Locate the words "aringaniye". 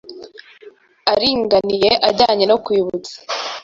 1.11-1.91